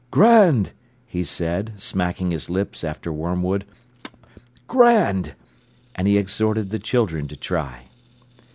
"Grand!" 0.09 0.71
he 1.05 1.23
said, 1.23 1.73
smacking 1.79 2.31
his 2.31 2.49
lips 2.49 2.83
after 2.83 3.13
wormwood. 3.13 3.65
"Grand!" 4.67 5.35
And 5.93 6.07
he 6.07 6.17
exhorted 6.17 6.71
the 6.71 6.79
children 6.79 7.27
to 7.27 7.35
try. 7.35 7.83